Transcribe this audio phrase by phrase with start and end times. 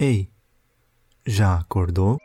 [0.00, 0.30] Ei,
[1.26, 2.18] já acordou?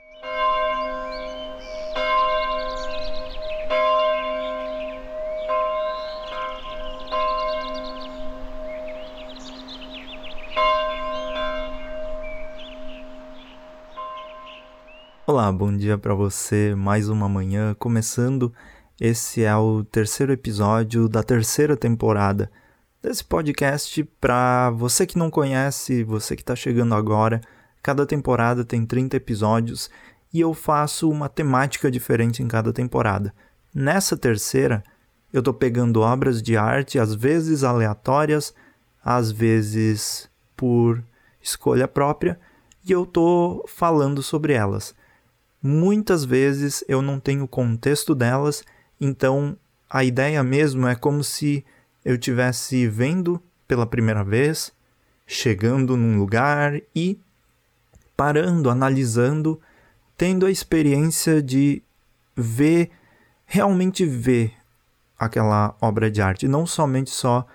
[15.26, 16.76] Olá, bom dia para você.
[16.76, 18.54] Mais uma manhã começando.
[19.02, 22.52] Esse é o terceiro episódio da terceira temporada
[23.02, 24.04] desse podcast.
[24.22, 27.42] Para você que não conhece, você que está chegando agora,
[27.84, 29.90] Cada temporada tem 30 episódios
[30.34, 33.34] e eu faço uma temática diferente em cada temporada.
[33.76, 34.82] Nessa terceira,
[35.34, 38.54] eu estou pegando obras de arte, às vezes aleatórias,
[39.04, 41.04] às vezes por
[41.42, 42.40] escolha própria,
[42.86, 44.96] e eu estou falando sobre elas.
[45.62, 48.64] Muitas vezes eu não tenho contexto delas,
[49.00, 49.58] então
[49.90, 51.66] a ideia mesmo é como se
[52.06, 54.72] eu estivesse vendo pela primeira vez,
[55.28, 57.20] chegando num lugar e
[58.16, 59.60] parando, analisando,
[60.18, 61.82] tendo a experiência de
[62.36, 62.92] ver,
[63.46, 64.54] realmente ver
[65.18, 67.46] aquela obra de arte, não somente só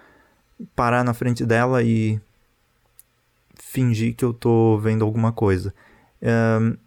[0.74, 2.20] parar na frente dela e
[3.54, 5.74] fingir que eu estou vendo alguma coisa.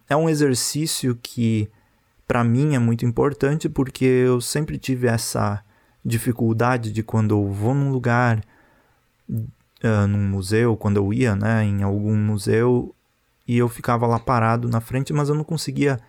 [0.10, 1.70] É um exercício que
[2.28, 5.64] para mim é muito importante porque eu sempre tive essa
[6.04, 8.44] dificuldade de quando eu vou num lugar,
[10.10, 12.94] num museu, quando eu ia né, em algum museu,
[13.52, 16.00] e eu ficava lá parado na frente, mas eu não conseguia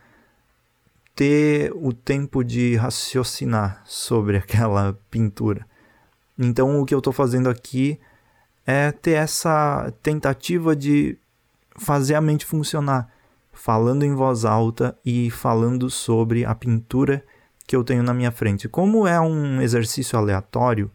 [1.13, 5.67] ter o tempo de raciocinar sobre aquela pintura.
[6.39, 7.99] Então o que eu estou fazendo aqui
[8.65, 11.19] é ter essa tentativa de
[11.77, 13.11] fazer a mente funcionar,
[13.53, 17.25] falando em voz alta e falando sobre a pintura
[17.67, 18.69] que eu tenho na minha frente.
[18.69, 20.89] Como é um exercício aleatório,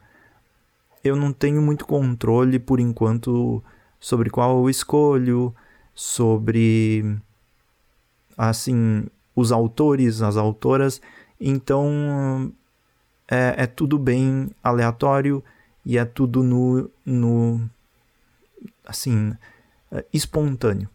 [1.04, 3.62] eu não tenho muito controle por enquanto
[4.00, 5.54] sobre qual eu escolho,
[5.98, 7.18] sobre
[8.38, 11.02] assim os autores, as autoras.
[11.42, 12.54] Então
[13.28, 15.44] é, é tudo bem aleatório
[15.84, 17.68] e é tudo no, no
[18.86, 19.36] assim
[20.14, 20.88] espontâneo.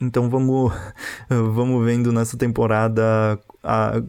[0.00, 0.72] Então vamos
[1.28, 4.00] vamos vendo nessa temporada a,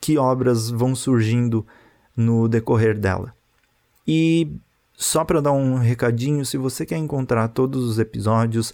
[0.00, 1.66] que obras vão surgindo
[2.16, 3.34] no decorrer dela.
[4.08, 4.50] E
[4.96, 8.72] só para dar um recadinho, se você quer encontrar todos os episódios,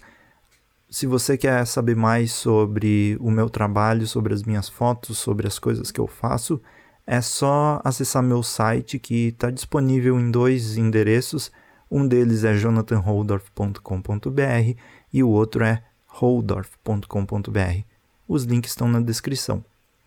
[0.89, 5.59] se você quer saber mais sobre o meu trabalho, sobre as minhas fotos, sobre as
[5.59, 6.61] coisas que eu faço,
[7.05, 11.51] é só acessar meu site que está disponível em dois endereços.
[11.91, 14.79] Um deles é jonathanholdorf.com.br
[15.11, 17.81] e o outro é holdorf.com.br.
[18.25, 19.61] Os links estão na descrição.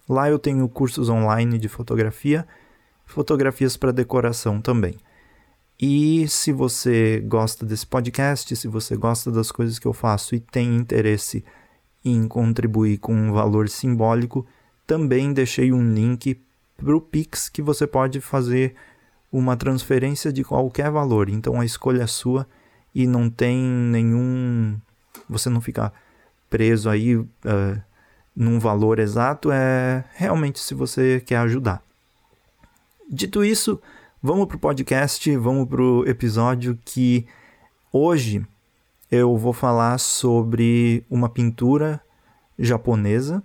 [0.09, 2.49] Lá eu tenho cursos online de fotografia,
[3.05, 4.97] fotografias para decoração também.
[5.81, 10.41] E se você gosta desse podcast, se você gosta das coisas que eu faço e
[10.41, 11.45] tem interesse
[12.05, 14.47] em contribuir com um valor simbólico,
[14.87, 16.41] também deixei um link
[16.77, 18.75] para o Pix que você pode fazer
[19.31, 21.29] uma transferência de qualquer valor.
[21.29, 22.47] Então a escolha é sua
[22.95, 24.79] e não tem nenhum.
[25.29, 25.93] Você não fica
[26.49, 27.29] preso aí uh,
[28.35, 29.51] num valor exato.
[29.51, 31.83] É realmente se você quer ajudar.
[33.11, 33.81] Dito isso.
[34.23, 37.27] Vamos pro podcast, vamos pro episódio que
[37.93, 38.45] hoje
[39.11, 42.01] eu vou falar sobre uma pintura
[42.59, 43.43] japonesa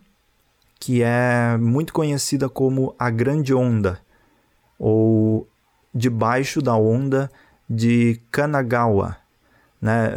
[0.79, 3.99] que é muito conhecida como a Grande Onda
[4.79, 5.45] ou
[5.93, 7.29] Debaixo da Onda
[7.69, 9.17] de Kanagawa,
[9.79, 10.09] né?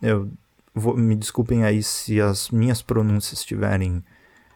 [0.00, 0.30] Eu
[0.72, 4.04] vou, me desculpem aí se as minhas pronúncias estiverem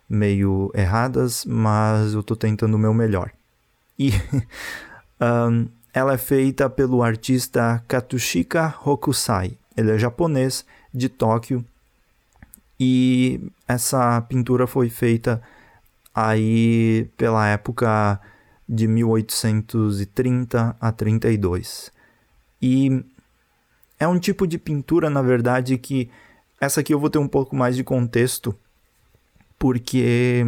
[0.09, 3.33] meio erradas, mas eu estou tentando o meu melhor.
[3.99, 4.13] E
[5.21, 9.57] Um, ela é feita pelo artista Katsushika Hokusai.
[9.77, 11.65] Ele é japonês de Tóquio
[12.79, 15.41] e essa pintura foi feita
[16.15, 18.21] aí pela época
[18.69, 21.93] de 1830 a 32.
[22.61, 23.05] E
[23.99, 26.11] é um tipo de pintura, na verdade, que
[26.61, 28.57] essa aqui eu vou ter um pouco mais de contexto,
[29.59, 30.45] porque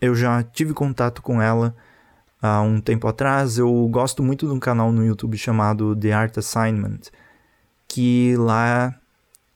[0.00, 1.74] eu já tive contato com ela
[2.44, 3.56] há um tempo atrás.
[3.56, 7.00] Eu gosto muito de um canal no YouTube chamado The Art Assignment,
[7.88, 8.94] que lá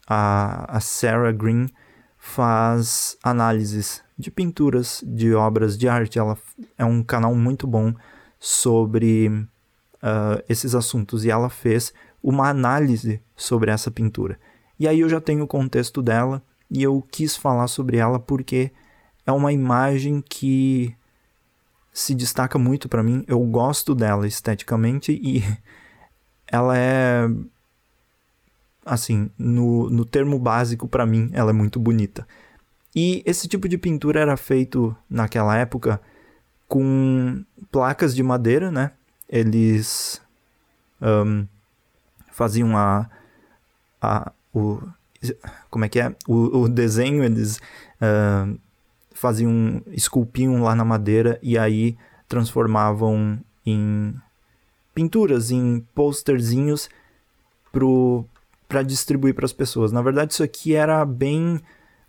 [0.08, 1.68] a, a Sarah Green
[2.16, 6.18] faz análises de pinturas, de obras de arte.
[6.18, 6.38] Ela
[6.78, 7.92] é um canal muito bom
[8.40, 11.92] sobre uh, esses assuntos e ela fez
[12.22, 14.38] uma análise sobre essa pintura.
[14.80, 18.72] E aí eu já tenho o contexto dela e eu quis falar sobre ela porque
[19.26, 20.96] é uma imagem que
[21.98, 23.24] se destaca muito para mim.
[23.26, 25.42] Eu gosto dela esteticamente e
[26.46, 27.28] ela é
[28.86, 32.26] assim, no, no termo básico, para mim, ela é muito bonita.
[32.94, 36.00] E esse tipo de pintura era feito naquela época
[36.68, 38.92] com placas de madeira, né?
[39.28, 40.22] Eles
[41.02, 41.46] um,
[42.30, 43.10] faziam a,
[44.00, 44.80] a o
[45.68, 47.58] como é que é o, o desenho eles
[48.00, 48.58] uh,
[49.18, 51.96] faziam esculpiam lá na madeira e aí
[52.28, 54.14] transformavam em
[54.94, 56.88] pinturas, em posterzinhos
[58.68, 59.92] para distribuir para as pessoas.
[59.92, 61.60] Na verdade, isso aqui era bem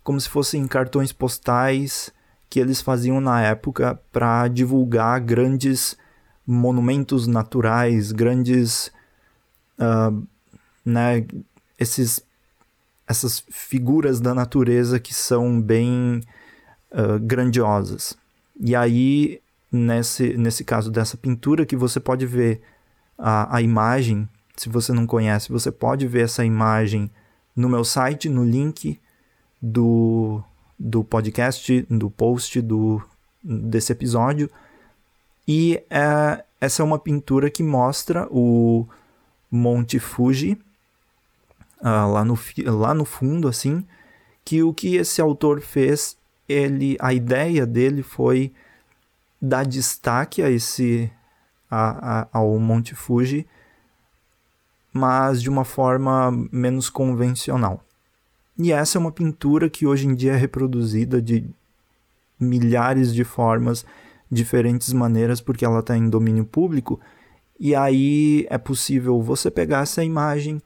[0.02, 2.12] como se fossem cartões postais
[2.48, 5.96] que eles faziam na época para divulgar grandes
[6.44, 8.90] monumentos naturais, grandes,
[9.78, 10.26] uh,
[10.84, 11.24] né,
[11.78, 12.24] esses,
[13.06, 16.20] essas figuras da natureza que são bem
[17.22, 18.16] grandiosas.
[18.58, 19.40] E aí,
[19.70, 22.60] nesse, nesse caso dessa pintura, que você pode ver
[23.16, 27.10] a, a imagem, se você não conhece, você pode ver essa imagem
[27.54, 28.98] no meu site, no link
[29.60, 30.42] do,
[30.78, 33.02] do podcast, do post do,
[33.42, 34.50] desse episódio.
[35.46, 38.86] E é, essa é uma pintura que mostra o
[39.50, 40.58] Monte Fuji
[41.80, 43.84] uh, lá, no, lá no fundo, assim,
[44.44, 46.16] que o que esse autor fez,
[46.50, 48.52] ele, a ideia dele foi
[49.40, 51.10] dar destaque a esse
[51.70, 53.46] a, a, ao Monte Fuji,
[54.92, 57.84] mas de uma forma menos convencional.
[58.58, 61.48] E essa é uma pintura que hoje em dia é reproduzida de
[62.38, 63.86] milhares de formas,
[64.30, 67.00] diferentes maneiras, porque ela está em domínio público.
[67.58, 70.60] E aí é possível você pegar essa imagem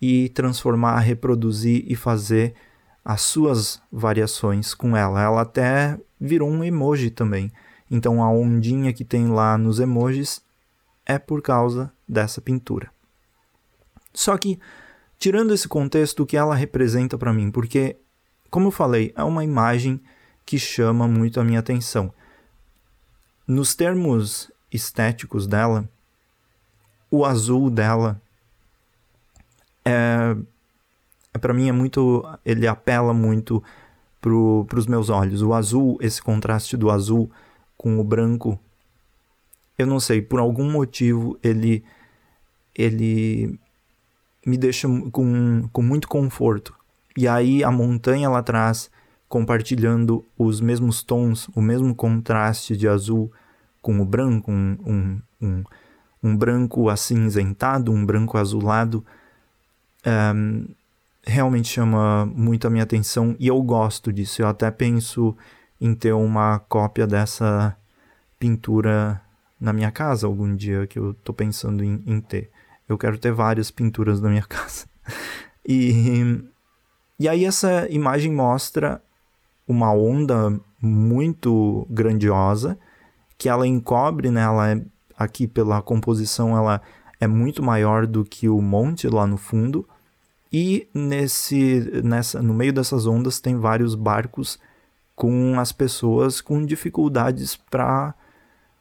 [0.00, 2.54] e transformar, reproduzir e fazer
[3.08, 5.22] as suas variações com ela.
[5.22, 7.52] Ela até virou um emoji também.
[7.88, 10.42] Então a ondinha que tem lá nos emojis
[11.06, 12.90] é por causa dessa pintura.
[14.12, 14.58] Só que
[15.20, 17.96] tirando esse contexto, o que ela representa para mim, porque,
[18.50, 20.00] como eu falei, é uma imagem
[20.44, 22.12] que chama muito a minha atenção.
[23.46, 25.88] Nos termos estéticos dela,
[27.08, 28.20] o azul dela
[29.84, 30.36] é,
[31.38, 33.62] para mim é muito, ele apela muito
[34.20, 35.42] para os meus olhos.
[35.42, 37.30] O azul, esse contraste do azul
[37.76, 38.58] com o branco,
[39.78, 41.84] eu não sei, por algum motivo ele
[42.74, 43.58] ele
[44.44, 46.74] me deixa com, com muito conforto.
[47.16, 48.90] E aí a montanha lá atrás,
[49.28, 53.32] compartilhando os mesmos tons, o mesmo contraste de azul
[53.80, 55.64] com o branco, um, um, um,
[56.22, 59.04] um branco acinzentado, um branco azulado,
[60.06, 60.66] um,
[61.26, 64.42] realmente chama muito a minha atenção e eu gosto disso.
[64.42, 65.36] Eu até penso
[65.80, 67.76] em ter uma cópia dessa
[68.38, 69.20] pintura
[69.60, 72.50] na minha casa algum dia que eu estou pensando em, em ter.
[72.88, 74.86] Eu quero ter várias pinturas na minha casa.
[75.66, 76.40] E,
[77.18, 79.02] e aí essa imagem mostra
[79.66, 82.78] uma onda muito grandiosa
[83.36, 84.42] que ela encobre, né?
[84.42, 84.82] Ela é,
[85.18, 86.80] aqui pela composição ela
[87.20, 89.86] é muito maior do que o monte lá no fundo.
[90.58, 94.58] E nesse, nessa, no meio dessas ondas tem vários barcos
[95.14, 98.14] com as pessoas com dificuldades para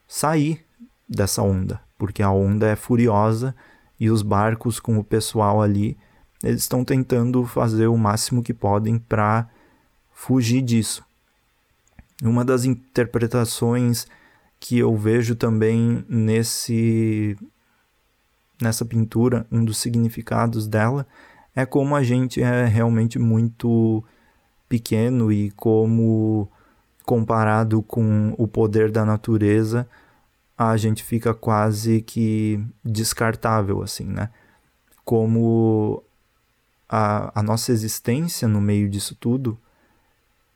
[0.07, 0.65] sair
[1.05, 3.53] dessa onda, porque a onda é furiosa
[3.99, 5.97] e os barcos com o pessoal ali,
[6.41, 9.49] eles estão tentando fazer o máximo que podem para
[10.13, 11.03] fugir disso.
[12.23, 14.07] Uma das interpretações
[14.61, 17.37] que eu vejo também nesse
[18.61, 21.05] nessa pintura, um dos significados dela
[21.55, 24.03] é como a gente é realmente muito
[24.67, 26.49] pequeno e como
[27.05, 29.87] comparado com o poder da natureza,
[30.57, 34.29] a gente fica quase que descartável, assim, né?
[35.03, 36.03] Como
[36.89, 39.57] a, a nossa existência no meio disso tudo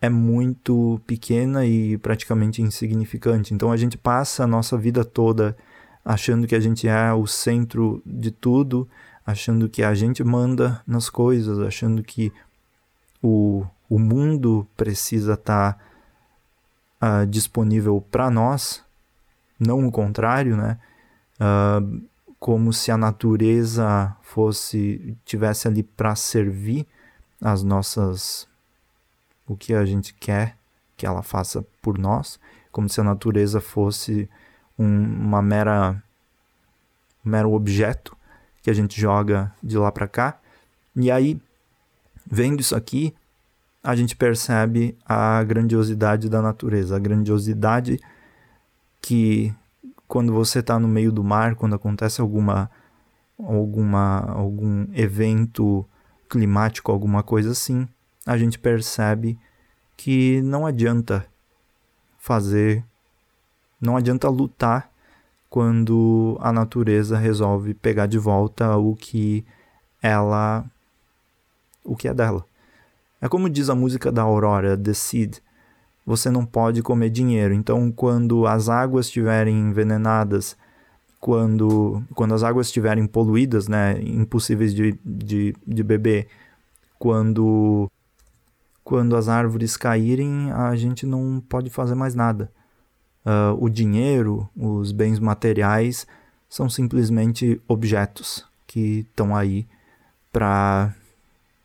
[0.02, 3.54] é muito pequena e praticamente insignificante.
[3.54, 5.56] Então a gente passa a nossa vida toda
[6.04, 8.88] achando que a gente é o centro de tudo,
[9.30, 12.34] achando que a gente manda nas coisas, achando que
[13.22, 15.78] o, o mundo precisa estar
[17.00, 18.84] tá, uh, disponível para nós
[19.60, 20.80] não o contrário, né?
[21.36, 22.02] Uh,
[22.40, 26.88] como se a natureza fosse tivesse ali para servir
[27.42, 28.48] as nossas
[29.46, 30.58] o que a gente quer
[30.96, 32.40] que ela faça por nós,
[32.72, 34.30] como se a natureza fosse
[34.78, 36.02] um, uma mera
[37.26, 38.18] um mero objeto
[38.62, 40.40] que a gente joga de lá para cá.
[40.96, 41.40] E aí,
[42.26, 43.14] vendo isso aqui,
[43.84, 48.00] a gente percebe a grandiosidade da natureza, a grandiosidade
[49.02, 49.54] que
[50.08, 52.70] quando você está no meio do mar, quando acontece alguma,
[53.38, 55.86] alguma algum evento
[56.28, 57.88] climático, alguma coisa assim,
[58.26, 59.40] a gente percebe
[59.96, 61.26] que não adianta
[62.18, 62.84] fazer,
[63.80, 64.89] não adianta lutar
[65.50, 69.44] quando a natureza resolve pegar de volta o que
[70.02, 70.66] ela
[71.84, 72.46] o que é dela.
[73.22, 75.38] É como diz a música da Aurora, The Seed.
[76.06, 77.54] Você não pode comer dinheiro.
[77.54, 80.56] Então, quando as águas estiverem envenenadas,
[81.20, 86.28] quando, quando as águas estiverem poluídas, né, impossíveis de, de, de beber,
[86.98, 87.92] quando,
[88.84, 92.52] quando as árvores caírem, a gente não pode fazer mais nada.
[93.26, 96.08] Uh, o dinheiro, os bens materiais,
[96.50, 99.68] são simplesmente objetos que estão aí
[100.32, 100.94] para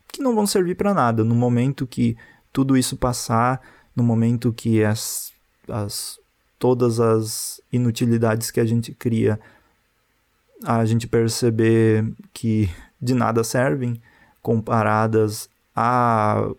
[0.07, 1.23] que não vão servir para nada.
[1.23, 2.17] No momento que
[2.53, 3.61] tudo isso passar,
[3.95, 5.33] no momento que as,
[5.67, 6.19] as
[6.57, 9.39] todas as inutilidades que a gente cria,
[10.63, 12.69] a gente perceber que
[13.01, 14.01] de nada servem
[14.41, 16.49] comparadas à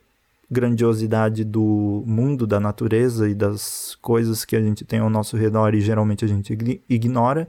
[0.50, 5.74] grandiosidade do mundo, da natureza e das coisas que a gente tem ao nosso redor
[5.74, 7.48] e geralmente a gente ignora,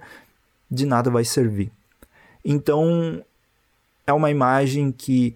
[0.70, 1.72] de nada vai servir.
[2.44, 3.24] Então,
[4.06, 5.36] é uma imagem que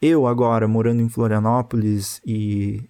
[0.00, 2.82] eu agora morando em Florianópolis e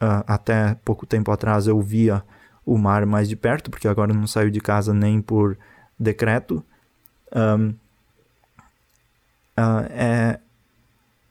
[0.00, 2.22] uh, até pouco tempo atrás eu via
[2.64, 5.56] o mar mais de perto, porque agora eu não saio de casa nem por
[5.98, 6.64] decreto.
[7.34, 7.68] Um,
[9.58, 10.37] uh, é,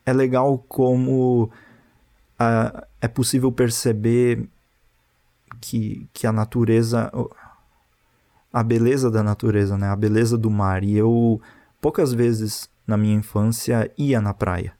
[0.07, 1.51] é legal como
[2.39, 4.47] uh, é possível perceber
[5.59, 7.11] que, que a natureza,
[8.53, 9.89] a beleza da natureza, né?
[9.89, 10.81] a beleza do mar.
[10.81, 11.41] E eu
[11.81, 14.71] poucas vezes na minha infância ia na praia.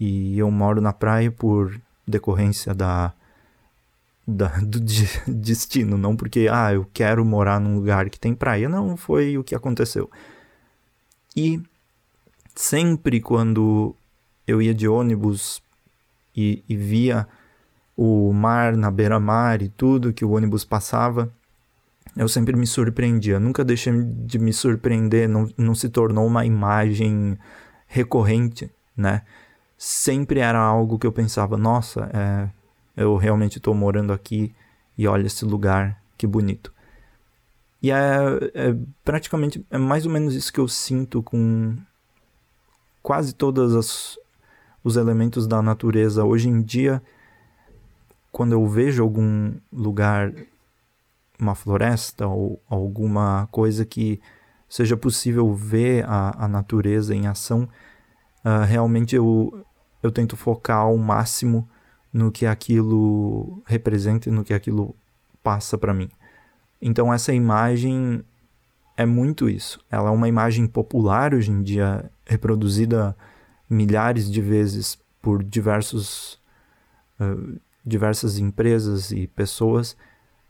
[0.00, 3.12] E eu moro na praia por decorrência da
[4.26, 8.70] da, do destino, não porque, ah, eu quero morar num lugar que tem praia.
[8.70, 10.10] Não, foi o que aconteceu.
[11.36, 11.60] E
[12.54, 13.94] sempre quando
[14.46, 15.62] eu ia de ônibus
[16.34, 17.26] e, e via
[17.96, 21.32] o mar na beira-mar e tudo que o ônibus passava,
[22.16, 23.40] eu sempre me surpreendia.
[23.40, 27.38] Nunca deixei de me surpreender, não, não se tornou uma imagem
[27.86, 29.22] recorrente, né?
[29.78, 32.48] Sempre era algo que eu pensava, nossa, é,
[32.96, 34.54] eu realmente estou morando aqui
[34.96, 36.72] e olha esse lugar, que bonito.
[37.82, 38.16] E é,
[38.54, 41.76] é, praticamente é mais ou menos isso que eu sinto com
[43.02, 44.18] quase todos
[44.86, 47.02] os elementos da natureza hoje em dia.
[48.30, 50.32] Quando eu vejo algum lugar,
[51.40, 54.20] uma floresta ou alguma coisa que
[54.68, 57.68] seja possível ver a, a natureza em ação,
[58.44, 59.60] uh, realmente eu,
[60.00, 61.68] eu tento focar ao máximo
[62.12, 64.94] no que aquilo representa e no que aquilo
[65.42, 66.08] passa para mim.
[66.80, 68.22] Então essa imagem
[68.96, 69.80] é muito isso.
[69.90, 73.16] Ela é uma imagem popular hoje em dia, reproduzida
[73.68, 76.34] milhares de vezes por diversos
[77.20, 79.96] uh, diversas empresas e pessoas,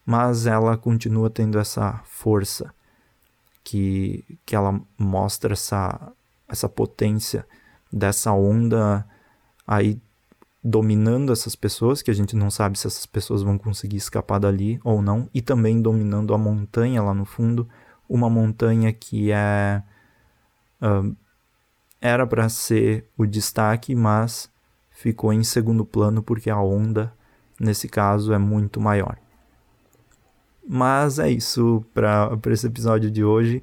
[0.04, 2.74] mas ela continua tendo essa força
[3.62, 6.12] que que ela mostra essa
[6.48, 7.46] essa potência
[7.92, 9.06] dessa onda
[9.66, 10.00] aí
[10.62, 14.80] dominando essas pessoas, que a gente não sabe se essas pessoas vão conseguir escapar dali
[14.82, 17.68] ou não, e também dominando a montanha lá no fundo,
[18.08, 19.80] uma montanha que é
[20.82, 21.16] uh,
[22.00, 24.50] era para ser o destaque, mas
[24.90, 27.12] ficou em segundo plano porque a onda
[27.58, 29.18] nesse caso é muito maior.
[30.66, 33.62] Mas é isso para esse episódio de hoje.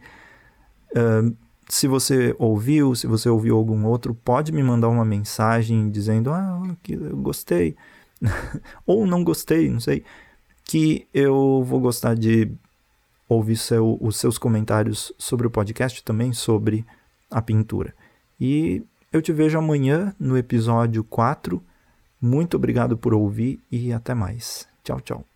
[0.92, 1.36] Uh,
[1.68, 6.62] se você ouviu, se você ouviu algum outro, pode me mandar uma mensagem dizendo: Ah,
[6.88, 7.76] eu gostei,
[8.86, 10.04] ou não gostei, não sei,
[10.64, 12.52] que eu vou gostar de
[13.28, 16.86] ouvir seu, os seus comentários sobre o podcast também, sobre
[17.30, 17.94] a pintura.
[18.46, 21.64] E eu te vejo amanhã no episódio 4.
[22.20, 24.68] Muito obrigado por ouvir e até mais.
[24.84, 25.33] Tchau, tchau.